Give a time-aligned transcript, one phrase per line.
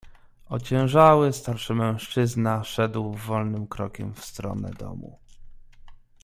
[0.49, 5.19] "Ociężały, starszy mężczyzna szedł wolnym krokiem w stronę domu."